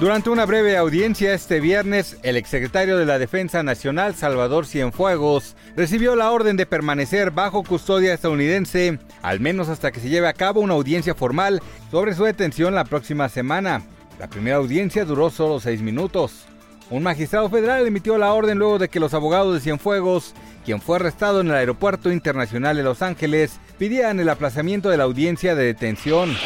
[0.00, 6.16] Durante una breve audiencia este viernes, el exsecretario de la Defensa Nacional, Salvador Cienfuegos, recibió
[6.16, 10.60] la orden de permanecer bajo custodia estadounidense, al menos hasta que se lleve a cabo
[10.60, 11.62] una audiencia formal
[11.92, 13.82] sobre su detención la próxima semana.
[14.18, 16.46] La primera audiencia duró solo seis minutos.
[16.90, 20.34] Un magistrado federal emitió la orden luego de que los abogados de Cienfuegos,
[20.64, 25.04] quien fue arrestado en el Aeropuerto Internacional de Los Ángeles, pidieran el aplazamiento de la
[25.04, 26.36] audiencia de detención.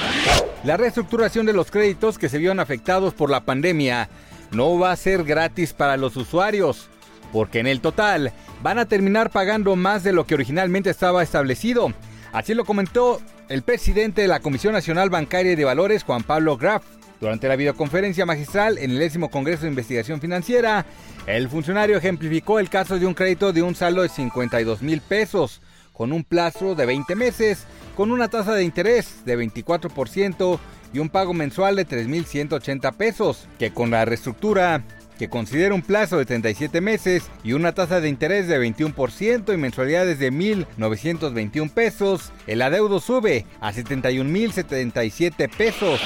[0.63, 4.09] La reestructuración de los créditos que se vieron afectados por la pandemia
[4.53, 6.89] no va a ser gratis para los usuarios,
[7.33, 8.33] porque en el total
[8.63, 11.93] van a terminar pagando más de lo que originalmente estaba establecido.
[12.33, 16.57] Así lo comentó el presidente de la Comisión Nacional Bancaria y de Valores, Juan Pablo
[16.57, 16.98] Graf.
[17.21, 20.87] Durante la videoconferencia magistral en el décimo Congreso de Investigación Financiera,
[21.27, 25.61] el funcionario ejemplificó el caso de un crédito de un saldo de 52 mil pesos,
[25.93, 27.67] con un plazo de 20 meses,
[27.97, 30.61] con una tasa de interés de 24%
[30.93, 34.85] y un pago mensual de 3.180 pesos, que con la reestructura
[35.19, 39.57] que considera un plazo de 37 meses y una tasa de interés de 21% y
[39.57, 46.01] mensualidades de 1.921 pesos, el adeudo sube a 71.077 pesos.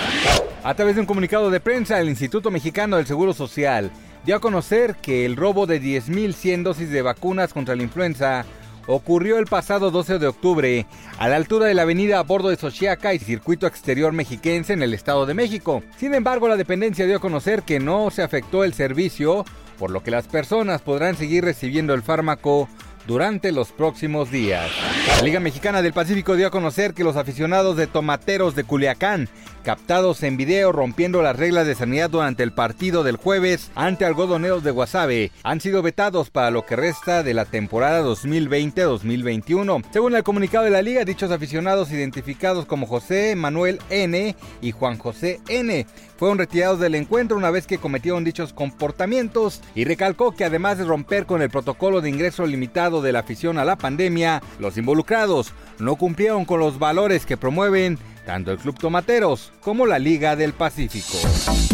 [0.65, 3.91] A través de un comunicado de prensa, el Instituto Mexicano del Seguro Social
[4.25, 8.45] dio a conocer que el robo de 10.100 dosis de vacunas contra la influenza
[8.87, 10.87] ocurrió el pasado 12 de octubre
[11.19, 14.83] a la altura de la avenida a bordo de Xochiaca y circuito exterior mexiquense en
[14.83, 15.83] el Estado de México.
[15.97, 19.45] Sin embargo, la dependencia dio a conocer que no se afectó el servicio,
[19.79, 22.69] por lo que las personas podrán seguir recibiendo el fármaco
[23.07, 24.71] durante los próximos días.
[25.17, 29.29] La Liga Mexicana del Pacífico dio a conocer que los aficionados de tomateros de Culiacán,
[29.65, 34.65] captados en video rompiendo las reglas de sanidad durante el partido del jueves ante algodoneros
[34.65, 39.85] de Guasave, han sido vetados para lo que resta de la temporada 2020-2021.
[39.93, 44.99] Según el comunicado de la liga, dichos aficionados identificados como José Manuel N y Juan
[44.99, 45.87] José N
[46.23, 50.85] fueron retirados del encuentro una vez que cometieron dichos comportamientos y recalcó que además de
[50.85, 55.53] romper con el protocolo de ingreso limitado de la afición a la pandemia, los involucrados
[55.79, 60.53] no cumplieron con los valores que promueven tanto el Club Tomateros como la Liga del
[60.53, 61.19] Pacífico.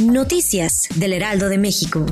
[0.00, 2.06] Noticias del Heraldo de México.